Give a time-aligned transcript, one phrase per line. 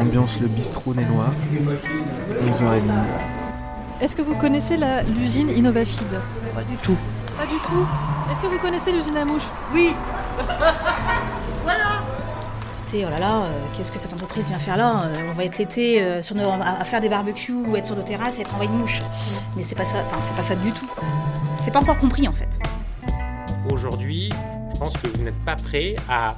[0.00, 1.30] Ambiance le bistrot Né Noir,
[2.48, 2.80] 11h30.
[4.00, 6.06] Est-ce que vous connaissez la- l'usine Innovafid
[6.54, 6.96] Pas du tout.
[7.38, 7.86] Pas du tout?
[8.30, 9.94] Est-ce que vous connaissez l'usine à mouches Oui
[12.78, 15.04] Écoutez, oh là là, euh, qu'est-ce que cette entreprise vient faire là?
[15.06, 17.86] Euh, On va être l'été euh, sur nos- à à faire des barbecues ou être
[17.86, 19.02] sur nos terrasses et être envahi de mouches.
[19.56, 20.88] Mais c'est pas ça, enfin c'est pas ça du tout.
[21.62, 22.48] C'est pas encore compris en fait.
[23.70, 24.30] Aujourd'hui,
[24.82, 26.36] pense que vous n'êtes pas prêt à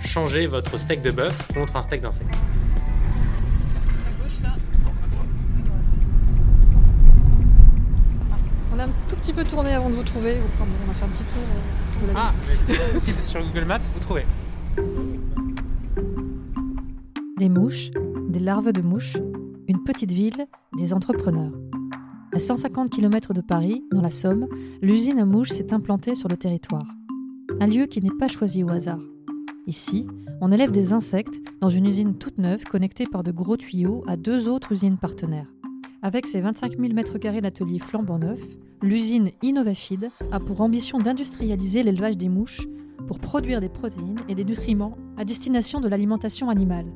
[0.00, 2.40] changer votre steak de bœuf contre un steak d'insecte.
[8.74, 10.36] On a un tout petit peu tourné avant de vous trouver.
[10.54, 12.08] Enfin, bon, on a fait un petit tour.
[12.08, 12.32] euh, Ah,
[12.68, 14.24] mais sur Google Maps, vous trouvez.
[17.38, 17.90] Des mouches,
[18.30, 19.18] des larves de mouches,
[19.68, 20.46] une petite ville,
[20.78, 21.52] des entrepreneurs.
[22.32, 24.46] À 150 km de Paris, dans la Somme,
[24.80, 26.86] l'usine à mouches s'est implantée sur le territoire.
[27.60, 29.00] Un lieu qui n'est pas choisi au hasard.
[29.66, 30.06] Ici,
[30.40, 34.16] on élève des insectes dans une usine toute neuve connectée par de gros tuyaux à
[34.16, 35.52] deux autres usines partenaires.
[36.02, 38.40] Avec ses 25 000 m2 d'atelier flambant neuf,
[38.82, 42.66] l'usine Innovafid a pour ambition d'industrialiser l'élevage des mouches
[43.06, 46.86] pour produire des protéines et des nutriments à destination de l'alimentation animale.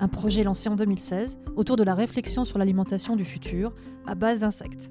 [0.00, 3.74] Un projet lancé en 2016 autour de la réflexion sur l'alimentation du futur
[4.06, 4.90] à base d'insectes.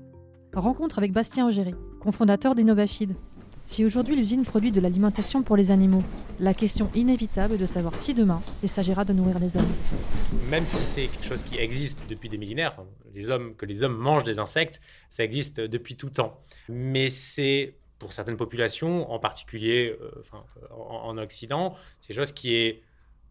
[0.54, 3.16] Rencontre avec Bastien Augéry, cofondateur d'Innovafid.
[3.66, 6.04] Si aujourd'hui l'usine produit de l'alimentation pour les animaux,
[6.40, 9.68] la question inévitable est de savoir si demain il s'agira de nourrir les hommes.
[10.52, 12.78] Même si c'est quelque chose qui existe depuis des millénaires,
[13.16, 16.40] les hommes, que les hommes mangent des insectes, ça existe depuis tout temps.
[16.70, 20.12] Mais c'est pour certaines populations, en particulier euh,
[20.70, 22.84] en, en Occident, c'est quelque chose qui est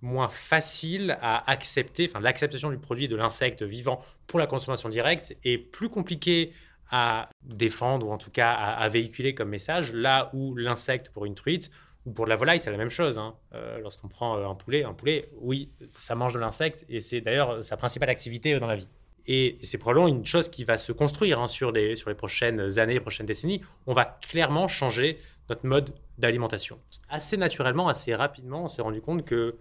[0.03, 2.11] moins facile à accepter.
[2.21, 6.53] L'acceptation du produit de l'insecte vivant pour la consommation directe est plus compliquée
[6.91, 11.35] à défendre ou en tout cas à, véhiculer comme message, là où l'insecte pour une
[11.35, 11.71] truite
[12.07, 13.19] ou pour la volaille, c'est la même chose.
[13.19, 13.35] hein.
[13.55, 17.21] Euh, Lorsqu'on prend euh, un poulet, un poulet, oui, ça mange de l'insecte et c'est
[17.23, 18.89] d'ailleurs sa principale activité euh, dans la vie.
[19.27, 22.79] Et c'est probablement une chose qui va se construire hein, sur, des- sur les prochaines
[22.79, 23.63] années, les prochaines décennies.
[23.87, 25.17] On va clairement changer
[25.49, 26.79] notre mode d'alimentation.
[27.09, 29.57] Assez naturellement, assez rapidement, on s'est rendu compte que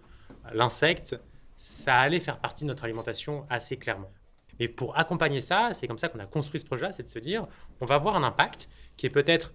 [0.52, 1.18] l'insecte,
[1.56, 4.10] ça allait faire partie de notre alimentation assez clairement.
[4.58, 7.18] Mais pour accompagner ça, c'est comme ça qu'on a construit ce projet, c'est de se
[7.18, 7.46] dire,
[7.80, 9.54] on va avoir un impact qui est peut-être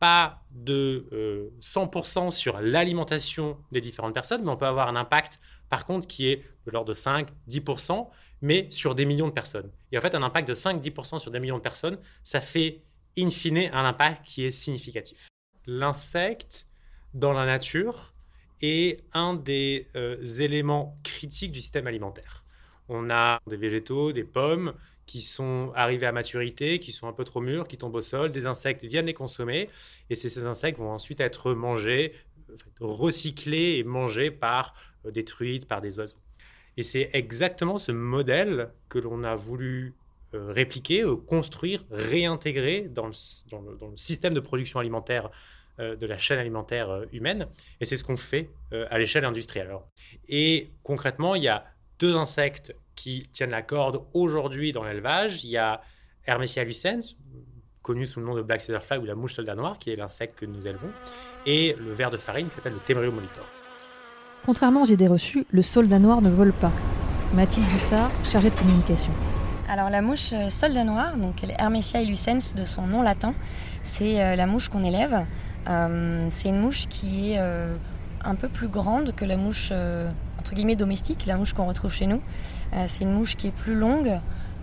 [0.00, 5.40] pas de euh, 100% sur l'alimentation des différentes personnes, mais on peut avoir un impact,
[5.68, 8.08] par contre, qui est de l'ordre de 5, 10%,
[8.40, 9.70] mais sur des millions de personnes.
[9.92, 12.82] Et en fait, un impact de 5-10% sur des millions de personnes, ça fait,
[13.18, 15.28] in fine, un impact qui est significatif.
[15.66, 16.66] L'insecte,
[17.12, 18.14] dans la nature,
[18.62, 22.44] est un des euh, éléments critiques du système alimentaire.
[22.92, 24.74] On a des végétaux, des pommes
[25.06, 28.32] qui sont arrivés à maturité, qui sont un peu trop mûrs, qui tombent au sol,
[28.32, 29.68] des insectes viennent les consommer,
[30.08, 32.12] et ces, ces insectes vont ensuite être mangés,
[32.80, 34.74] recyclés et mangés par
[35.06, 36.16] euh, des truites, par des oiseaux.
[36.76, 39.94] Et c'est exactement ce modèle que l'on a voulu
[40.34, 43.12] euh, répliquer, euh, construire, réintégrer dans le,
[43.96, 45.30] système de production alimentaire
[45.78, 47.46] de la chaîne alimentaire humaine.
[47.80, 49.70] Et c'est ce qu'on fait à l'échelle industrielle.
[50.28, 51.64] Et concrètement, il y a
[52.00, 55.44] deux insectes qui tiennent la corde aujourd'hui dans l'élevage.
[55.44, 55.80] Il y a
[56.26, 57.16] Hermesia lucens,
[57.82, 60.38] connu sous le nom de Black Fly ou la mouche soldat noir, qui est l'insecte
[60.38, 60.90] que nous élevons,
[61.46, 63.46] et le ver de farine qui s'appelle le Temerium molitor.
[64.44, 66.72] Contrairement aux idées reçues, le soldat noir ne vole pas.
[67.34, 69.12] Mathilde Bussard, chargée de communication.
[69.68, 73.34] Alors la mouche euh, soldat noir, donc Hermesia illucens de son nom latin,
[73.82, 75.24] c'est euh, la mouche qu'on élève.
[75.68, 77.76] Euh, c'est une mouche qui est euh,
[78.24, 81.92] un peu plus grande que la mouche euh, entre guillemets domestique, la mouche qu'on retrouve
[81.92, 82.20] chez nous.
[82.72, 84.18] Euh, c'est une mouche qui est plus longue,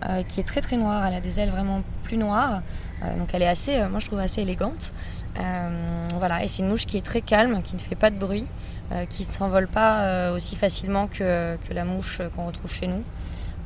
[0.08, 1.06] euh, qui est très très noire.
[1.06, 2.62] Elle a des ailes vraiment plus noires,
[3.00, 4.92] Euh, donc elle est assez, moi je trouve assez élégante.
[6.18, 8.48] Voilà, et c'est une mouche qui est très calme, qui ne fait pas de bruit,
[9.08, 13.04] qui ne s'envole pas aussi facilement que, que la mouche qu'on retrouve chez nous.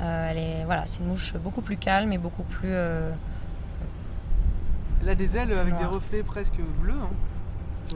[0.01, 2.75] Elle est, voilà, c'est une mouche beaucoup plus calme et beaucoup plus.
[5.01, 6.93] Elle a des ailes avec des reflets presque bleus.
[6.93, 7.09] hein.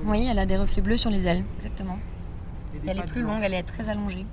[0.07, 1.99] Oui, elle a des reflets bleus sur les ailes, exactement.
[2.85, 4.27] Et elle est plus longue, elle est très allongée.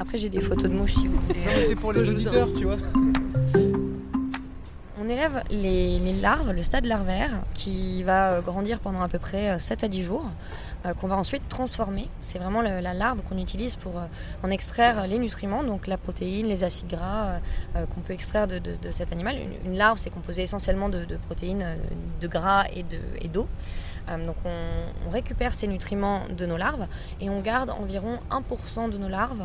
[0.00, 1.40] Après, j'ai des photos de mouches si vous voulez.
[1.40, 2.76] Non, mais c'est pour les Je vous auditeurs, tu vois.
[5.08, 9.52] On élève les, larves, le stade larvaire, qui va euh, grandir pendant à peu près
[9.52, 10.26] euh, 7 à 10 jours,
[10.84, 12.10] euh, qu'on va ensuite transformer.
[12.20, 14.02] C'est vraiment la larve qu'on utilise pour euh,
[14.42, 17.38] en extraire les nutriments, donc la protéine, les acides gras euh,
[17.76, 18.60] euh, qu'on peut extraire de,
[18.90, 19.36] cet animal.
[19.64, 21.76] Une, larve, c'est composé essentiellement de, protéines, euh,
[22.20, 23.48] de gras et de- et d'eau.
[24.10, 24.68] Euh, donc on,
[25.06, 26.86] on récupère ces nutriments de nos larves
[27.22, 29.44] et on garde environ 1% de nos larves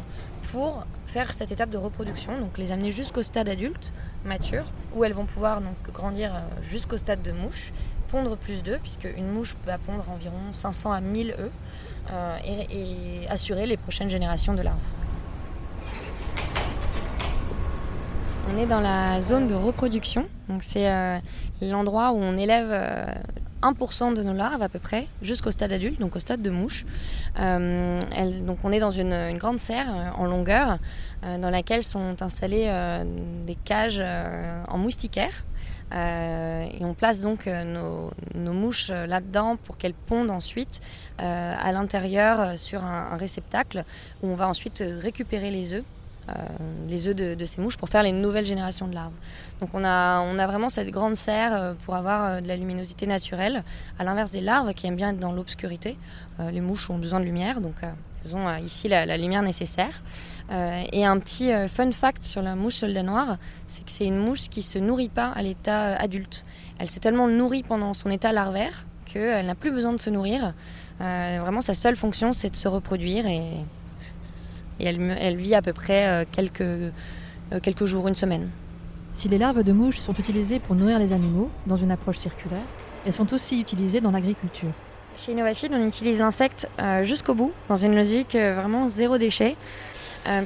[0.52, 3.94] pour faire cette étape de reproduction, donc les amener jusqu'au stade adulte,
[4.26, 4.66] mature,
[4.96, 5.62] où elles vont pouvoir
[5.94, 7.72] grandir euh, jusqu'au stade de mouche
[8.08, 11.52] pondre plus d'œufs, puisque une mouche peut pondre environ 500 à 1000 œufs,
[12.46, 14.78] et, et assurer les prochaines générations de larves.
[18.54, 21.22] On est dans la zone de reproduction, donc c'est
[21.62, 22.72] l'endroit où on élève
[23.64, 26.86] 1% de nos larves à peu près jusqu'au stade adulte, donc au stade de mouche.
[27.40, 28.00] Euh,
[28.42, 30.78] donc on est dans une, grande serre euh, en longueur
[31.24, 32.72] euh, dans laquelle sont installées
[33.46, 34.04] des cages
[34.68, 35.46] en moustiquaire.
[35.94, 38.12] et on place donc nos,
[38.54, 40.82] mouches là-dedans pour qu'elles pondent ensuite
[41.18, 43.84] à l'intérieur sur un, réceptacle
[44.22, 45.84] où on va ensuite récupérer les œufs
[46.30, 46.34] euh,
[46.88, 49.14] les œufs de, ces mouches pour faire les nouvelles générations de larves.
[49.60, 52.56] Donc on a, on a vraiment cette grande serre euh, pour avoir euh, de la
[52.56, 53.64] luminosité naturelle,
[54.00, 55.98] à l'inverse des larves qui aiment bien être dans l'obscurité.
[56.40, 60.02] les mouches ont besoin de lumière, donc elles ont ici la, lumière nécessaire.
[60.50, 63.38] et un petit fun fact sur la mouche soldat noire,
[63.68, 66.46] c'est que c'est une mouche qui se nourrit pas à l'état adulte.
[66.80, 70.54] Elle s'est tellement nourrie pendant son état larvaire qu'elle n'a plus besoin de se nourrir.
[71.00, 73.44] vraiment, sa seule fonction, c'est de se reproduire et
[74.80, 76.92] et elle, vit à peu près euh, quelques, euh,
[77.62, 78.50] quelques jours, une semaine.
[79.14, 82.66] Si les larves de mouches sont utilisées pour nourrir les animaux, dans une approche circulaire,
[83.06, 84.72] elles sont aussi utilisées dans l'agriculture.
[85.18, 89.56] Chez Innovafeed, on utilise l'insecte euh, jusqu'au bout, dans une logique vraiment zéro déchet,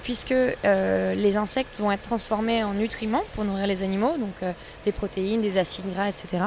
[0.04, 5.40] puisque les insectes vont être transformés en nutriments pour nourrir les animaux, donc des protéines,
[5.40, 6.46] des acides gras, etc.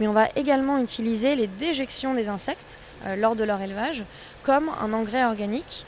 [0.00, 2.80] Mais on va également utiliser les déjections des insectes
[3.18, 4.02] lors de leur élevage
[4.42, 5.86] comme un engrais organique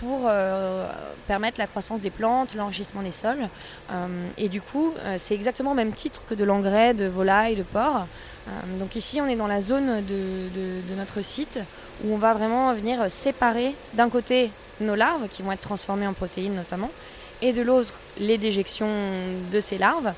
[0.00, 0.88] pour euh,
[1.28, 3.48] permettre la croissance des plantes, l'enrichissement des sols.
[3.90, 4.06] Euh,
[4.36, 8.06] et du coup, c'est exactement au même titre que de l'engrais de volaille, de porc.
[8.78, 11.60] donc ici, on est dans la zone de, notre site
[12.04, 14.50] où on va vraiment venir séparer d'un côté
[14.80, 16.90] nos larves qui vont être transformées en protéines notamment,
[17.40, 18.90] et de l'autre les déjections
[19.52, 20.12] de ces larves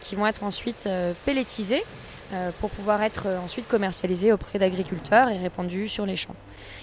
[0.00, 0.88] qui vont être ensuite
[1.24, 1.84] pelletisées
[2.60, 6.36] pour pouvoir être ensuite commercialisées auprès d'agriculteurs et répandues sur les champs.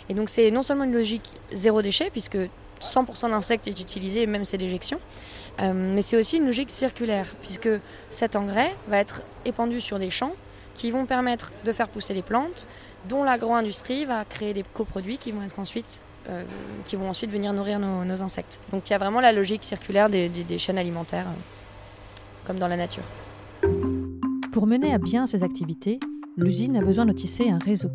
[0.09, 2.37] Et donc c'est non seulement une logique zéro déchet, puisque
[2.81, 4.99] 100% d'insectes est utilisé, même ses déjections,
[5.59, 7.69] euh, mais c'est aussi une logique circulaire, puisque
[8.09, 10.33] cet engrais va être épandu sur des champs
[10.75, 12.67] qui vont permettre de faire pousser les plantes,
[13.09, 16.43] dont l'agro-industrie va créer des coproduits qui vont être ensuite euh,
[16.83, 18.59] qui vont ensuite venir nourrir nos, insectes.
[18.71, 22.75] Donc il y a vraiment la logique circulaire des, chaînes alimentaires, euh, comme dans la
[22.75, 23.03] nature.
[24.51, 25.99] Pour mener à bien ces activités,
[26.35, 27.89] l'usine a besoin de tisser un réseau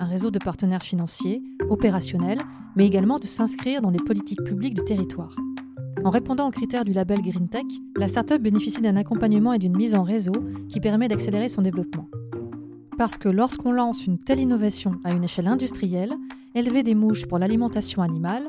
[0.00, 2.40] un réseau de partenaires financiers, opérationnels,
[2.76, 5.34] mais également de s'inscrire dans les politiques publiques du territoire.
[6.04, 7.64] En répondant aux critères du label Green Tech,
[7.96, 10.32] la start-up bénéficie d'un accompagnement et d'une mise en réseau
[10.68, 12.08] qui permet d'accélérer son développement.
[12.96, 16.14] Parce que lorsqu'on lance une telle innovation à une échelle industrielle,
[16.54, 18.48] élever des mouches pour l'alimentation animale,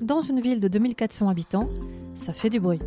[0.00, 1.68] dans une ville de 2400 habitants,
[2.14, 2.80] ça fait du bruit.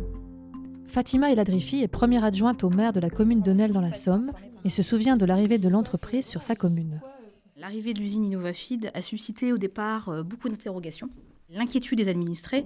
[0.88, 4.32] Fatima Eladrifi est première adjointe au maire de la commune de Nel dans la Somme
[4.64, 7.00] et se souvient de l'arrivée de l'entreprise sur sa commune.
[7.56, 11.10] L'arrivée de l'usine InnovaFeed a suscité au départ euh, beaucoup d'interrogations
[11.50, 12.64] l'inquiétude des administrés,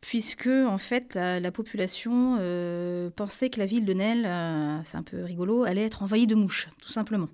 [0.00, 5.02] puisque en fait la population euh, pensait que la ville de Nel, euh, c'est un
[5.02, 7.28] peu rigolo, allait être envahie de mouches, tout simplement.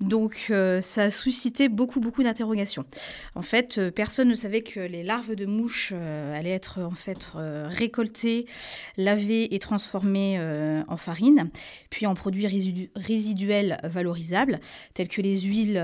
[0.00, 2.84] Donc euh, ça a suscité beaucoup beaucoup d'interrogations.
[3.34, 6.92] En fait, euh, personne ne savait que les larves de mouches euh, allaient être en
[6.92, 8.46] fait récoltées,
[8.96, 10.40] lavées et transformées
[10.88, 11.50] en farine,
[11.90, 12.46] puis en produits
[12.96, 14.58] résiduels valorisables
[14.94, 15.82] tels que les huiles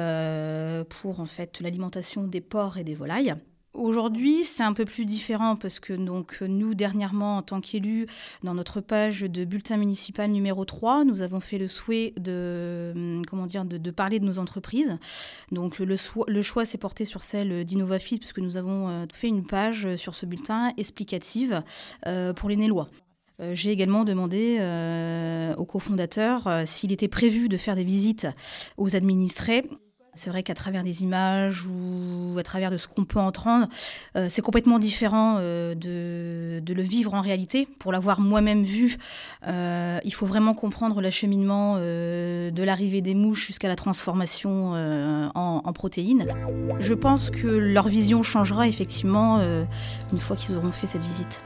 [0.88, 3.34] pour en fait l'alimentation des porcs et des volailles.
[3.76, 8.06] Aujourd'hui, c'est un peu plus différent parce que donc nous dernièrement en tant qu'élus
[8.42, 13.22] dans notre page de bulletin municipal numéro 3, nous avons fait le souhait de hum,
[13.28, 14.96] comment dire de, parler de nos entreprises.
[15.52, 15.96] Donc le,
[16.42, 20.24] choix s'est porté sur celle d'Innovafit puisque nous avons euh, fait une page sur ce
[20.24, 21.62] bulletin explicative
[22.06, 22.88] euh, pour les Nélois.
[23.42, 24.58] Euh, j'ai également demandé
[25.58, 28.26] au cofondateur s'il était prévu de faire des visites
[28.78, 29.68] aux administrés
[30.16, 33.68] c'est vrai qu'à travers des images ou à travers de ce qu'on peut entendre,
[34.16, 37.66] euh, c'est complètement différent euh, de, le vivre en réalité.
[37.78, 38.96] Pour l'avoir moi-même vu,
[39.46, 45.72] euh, il faut vraiment comprendre l'acheminement de l'arrivée des mouches jusqu'à la transformation en, en,
[45.72, 46.26] protéines.
[46.78, 49.40] Je pense que leur vision changera effectivement
[50.12, 51.42] une fois qu'ils auront fait cette visite.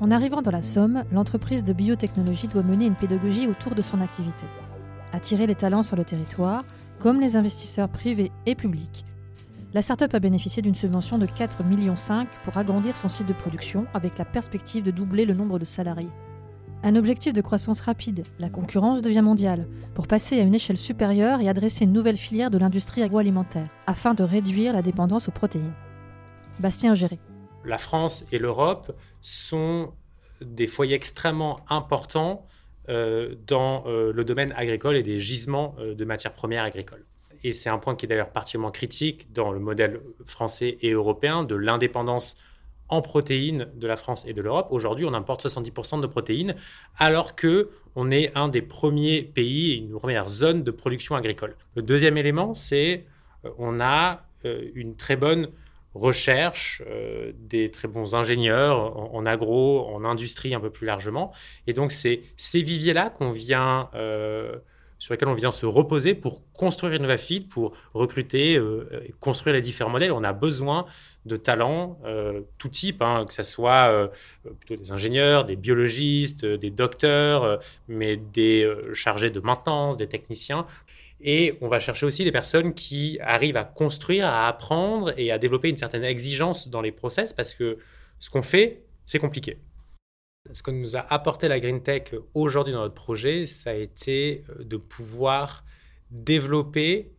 [0.00, 4.00] En arrivant dans la Somme, l'entreprise de biotechnologie doit mener une pédagogie autour de son
[4.00, 4.44] activité.
[5.12, 6.64] Attirer les talents sur le territoire,
[6.98, 9.04] comme les investisseurs privés et publics.
[9.74, 11.94] La start-up a bénéficié d'une subvention de 4,5 millions
[12.42, 16.08] pour agrandir son site de production avec la perspective de doubler le nombre de salariés.
[16.82, 21.40] Un objectif de croissance rapide, la concurrence devient mondiale, pour passer à une échelle supérieure
[21.40, 25.74] et adresser une nouvelle filière de l'industrie agroalimentaire, afin de réduire la dépendance aux protéines.
[26.60, 27.18] Bastien Géré.
[27.64, 29.92] La France et l'Europe sont
[30.40, 32.46] des foyers extrêmement importants
[32.88, 37.04] dans le domaine agricole et des gisements de matières premières agricoles.
[37.44, 41.44] Et c'est un point qui est d'ailleurs particulièrement critique dans le modèle français et européen
[41.44, 42.36] de l'indépendance
[42.88, 44.68] en protéines de la France et de l'Europe.
[44.70, 46.54] Aujourd'hui, on importe 70% de protéines,
[46.96, 51.54] alors que on est un des premiers pays, une première zone de production agricole.
[51.74, 53.04] Le deuxième élément, c'est
[53.44, 55.48] euh, on a euh, une très bonne
[55.94, 61.32] recherche, euh, des très bons ingénieurs en, agro, en industrie un peu plus largement.
[61.66, 63.90] Et donc, c'est ces viviers-là qu'on vient
[64.98, 69.62] sur lesquels on vient se reposer pour construire InnovaFeed, pour recruter, euh, et construire les
[69.62, 70.12] différents modèles.
[70.12, 70.86] On a besoin
[71.24, 74.08] de talents, euh, tout type, hein, que ce soit euh,
[74.58, 80.66] plutôt des ingénieurs, des biologistes, des docteurs, mais des chargés de maintenance, des techniciens.
[81.20, 85.38] Et on va chercher aussi des personnes qui arrivent à construire, à apprendre et à
[85.38, 87.78] développer une certaine exigence dans les process parce que
[88.18, 89.58] ce qu'on fait, c'est compliqué
[90.52, 94.44] ce que nous a apporté la Green Tech aujourd'hui dans notre projet, ça a été
[94.50, 95.64] euh, de pouvoir
[96.10, 97.12] développer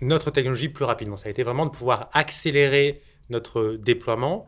[0.00, 1.16] notre technologie plus rapidement.
[1.16, 4.46] Ça a été vraiment de pouvoir accélérer notre déploiement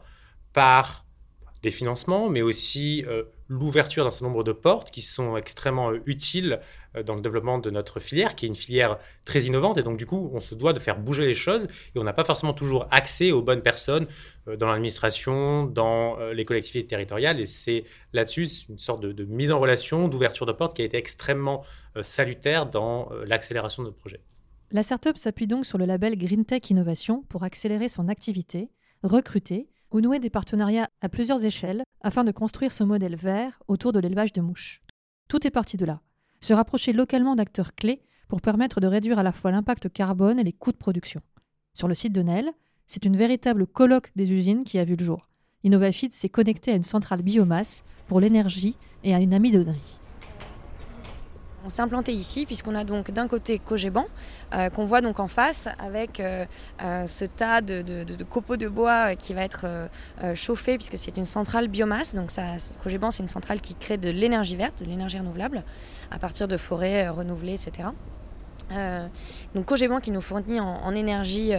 [0.53, 1.05] par
[1.63, 6.03] des financements, mais aussi euh, l'ouverture d'un certain nombre de portes qui sont extrêmement euh,
[6.07, 6.61] utiles
[7.03, 9.79] dans le développement de notre filière, qui est une filière très innovante.
[9.79, 12.13] Et donc, du coup, on se doit de faire bouger les choses et on n'a
[12.13, 14.07] pas forcément toujours accès aux bonnes personnes
[14.47, 17.41] dans l'administration, dans les collectivités territoriales.
[17.41, 20.97] Et c'est là-dessus une sorte de, mise en relation, d'ouverture de portes qui a été
[20.97, 21.65] extrêmement
[22.03, 24.21] salutaire dans l'accélération de notre projet.
[24.75, 28.71] La startup s'appuie donc sur le label Green Tech Innovation pour accélérer son activité,
[29.05, 33.93] recruter ou nouer des partenariats à plusieurs échelles afin de construire ce modèle vert autour
[33.93, 34.83] de l'élevage de mouches.
[35.29, 36.01] Tout est parti de là.
[36.45, 40.45] Se rapprocher localement d'acteurs clés pour permettre de réduire à la fois l'impact carbone et
[40.45, 41.23] les coûts de production.
[41.73, 42.53] Sur le site de Nel,
[42.87, 45.31] c'est une véritable colloque des usines qui a vu le jour.
[45.63, 49.99] Innovafit s'est connecté à une centrale biomasse pour l'énergie et à une amidonnerie.
[51.65, 54.05] On s'est implanté ici puisqu'on a donc d'un côté Cogeban
[54.55, 56.45] euh, qu'on voit donc en face avec euh,
[56.83, 59.67] euh, ce tas de, copeaux de bois qui va être
[60.35, 62.15] chauffé puisque c'est une centrale biomasse.
[62.15, 62.43] Donc ça,
[62.83, 65.65] Cogeban c'est une centrale qui crée de l'énergie verte, de l'énergie renouvelable
[66.11, 67.89] à partir de forêts renouvelées, etc.
[69.55, 71.53] Donc Cogeban qui nous fournit en, énergie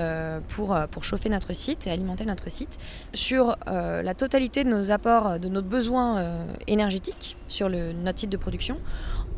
[0.49, 2.77] pour, chauffer notre site et alimenter notre site.
[3.13, 6.35] Sur la totalité de nos apports, de nos besoins
[6.67, 8.77] énergétiques sur notre site de production,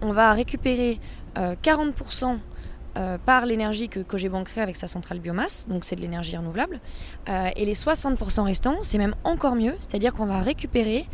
[0.02, 1.00] on va récupérer
[1.36, 2.38] 40%
[3.26, 6.80] par l'énergie que Cogeban crée avec sa centrale biomasse, donc c'est de l'énergie renouvelable.
[7.28, 11.06] et les 60% restants, c'est même encore mieux, c'est-à-dire qu'on va récupérer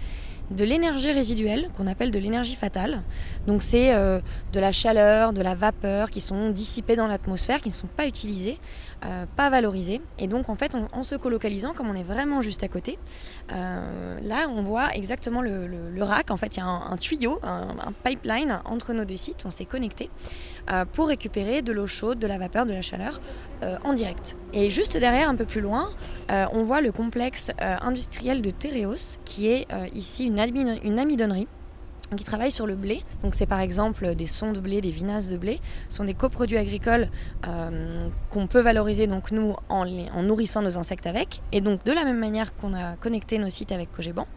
[0.51, 3.01] de l'énergie résiduelle qu'on appelle de l'énergie fatale.
[3.47, 4.19] Donc c'est euh,
[4.51, 8.07] de la chaleur, de la vapeur qui sont dissipées dans l'atmosphère, qui ne sont pas
[8.07, 8.59] utilisées,
[9.05, 10.01] euh, pas valorisées.
[10.19, 12.99] Et donc en fait en se colocalisant, comme on est vraiment juste à côté,
[13.51, 16.31] euh, là on voit exactement le, rack.
[16.31, 19.65] En fait il y a un, tuyau, un, pipeline entre nos deux sites, on s'est
[19.65, 20.09] connecté
[20.93, 23.19] pour récupérer de l'eau chaude, de la vapeur, de la chaleur
[23.83, 24.37] en direct.
[24.53, 25.89] Et juste derrière, un peu plus loin,
[26.29, 31.47] on voit le complexe industriel de Tereos qui est ici une une, amidonnerie
[32.15, 33.01] qui travaille sur le blé.
[33.31, 35.59] C'est par exemple des sons de blé, des vinasses de blé.
[35.89, 37.09] Ce sont des coproduits agricoles
[37.47, 41.41] euh, qu'on peut valoriser donc nous en, en, nourrissant nos insectes avec.
[41.51, 44.27] Et donc de la même manière qu'on a connecté nos sites avec Cogeban,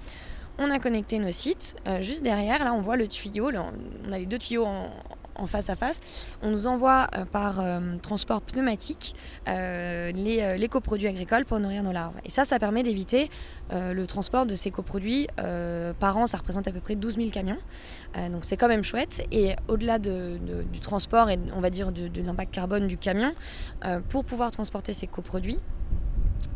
[0.58, 1.76] on a connecté nos sites.
[1.86, 3.50] Euh, juste derrière, là on voit le tuyau.
[3.50, 4.90] on a les deux tuyaux en,
[5.38, 6.00] en face à face,
[6.42, 9.14] on nous envoie euh, par euh, transport pneumatique
[9.48, 12.16] euh, les, coproduits agricoles pour nourrir nos larves.
[12.24, 13.30] Et ça, ça permet d'éviter
[13.70, 15.28] le transport de ces coproduits.
[16.00, 17.58] par an, ça représente à peu près 12 000 camions.
[18.30, 19.24] donc c'est quand même chouette.
[19.30, 23.32] Et au-delà du transport et on va dire de, de l'impact carbone du camion,
[24.08, 25.60] pour pouvoir transporter ces coproduits,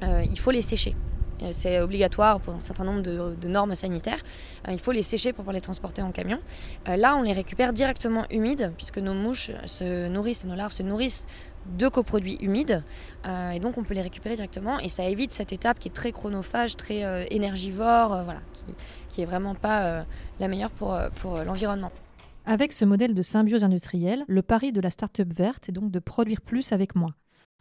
[0.02, 0.94] il faut les sécher.
[1.42, 4.20] Euh, c'est obligatoire pour un certain nombre de, normes sanitaires.
[4.68, 6.38] Euh, il faut les sécher pour pouvoir les transporter en camion.
[6.88, 10.82] Euh, là, on les récupère directement humides, puisque nos mouches se nourrissent, nos larves se
[10.82, 11.26] nourrissent
[11.78, 12.82] de coproduits humides.
[13.26, 14.78] et donc, on peut les récupérer directement.
[14.80, 18.40] Et ça évite cette étape qui est très chronophage, très énergivore, voilà,
[19.10, 20.06] qui, n'est vraiment pas
[20.40, 21.92] la meilleure pour, pour l'environnement.
[22.46, 25.98] Avec ce modèle de symbiose industrielle, le pari de la start-up verte est donc de
[25.98, 27.14] produire plus avec moins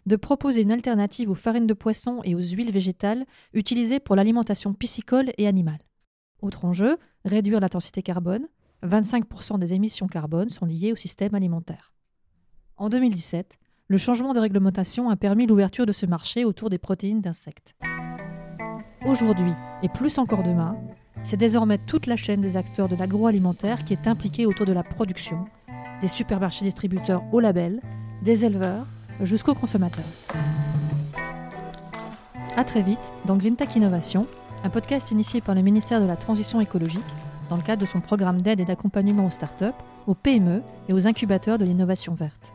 [0.06, 4.74] de proposer une alternative aux farines de poisson et aux huiles végétales utilisées pour l'alimentation
[4.74, 5.79] piscicole et animale.
[6.41, 8.48] Autre enjeu, réduire l'intensité carbone.
[8.84, 11.94] 25% des émissions carbone sont liées au système alimentaire.
[12.77, 17.22] En 2017, le changement de réglementation a permis l'ouverture de ce marché autour des protéines
[17.22, 17.74] d'insectes.
[19.06, 19.51] Aujourd'hui,
[19.82, 20.77] et plus encore demain,
[21.24, 24.84] c'est désormais toute la chaîne des acteurs de l'agroalimentaire qui est impliquée autour de la
[24.84, 25.46] production,
[26.01, 27.82] des supermarchés distributeurs au label,
[28.24, 28.86] des éleveurs,
[29.22, 30.06] jusqu'au consommateur.
[32.56, 34.28] A très vite dans Green Tech Innovation,
[34.64, 37.02] un podcast initié par le ministère de la Transition écologique
[37.50, 39.66] dans le cadre de son programme d'aide et d'accompagnement aux startups,
[40.08, 42.54] aux PME et aux incubateurs de l'innovation verte.